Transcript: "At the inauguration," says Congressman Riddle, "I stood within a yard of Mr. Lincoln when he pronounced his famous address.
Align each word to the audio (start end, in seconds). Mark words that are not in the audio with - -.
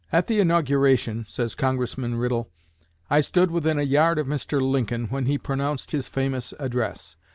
"At 0.11 0.25
the 0.25 0.39
inauguration," 0.39 1.25
says 1.25 1.53
Congressman 1.53 2.15
Riddle, 2.15 2.49
"I 3.11 3.19
stood 3.19 3.51
within 3.51 3.77
a 3.77 3.83
yard 3.83 4.17
of 4.17 4.25
Mr. 4.25 4.59
Lincoln 4.59 5.05
when 5.09 5.27
he 5.27 5.37
pronounced 5.37 5.91
his 5.91 6.07
famous 6.07 6.55
address. 6.57 7.17